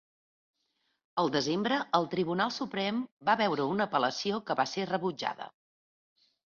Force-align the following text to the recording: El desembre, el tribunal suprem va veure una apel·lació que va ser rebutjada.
El 1.23 1.29
desembre, 1.35 1.77
el 1.99 2.09
tribunal 2.15 2.55
suprem 2.57 3.05
va 3.31 3.39
veure 3.45 3.71
una 3.77 3.89
apel·lació 3.93 4.43
que 4.51 4.61
va 4.63 4.71
ser 4.77 4.93
rebutjada. 4.97 5.55